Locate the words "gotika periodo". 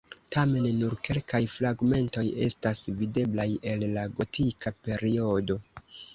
4.19-5.63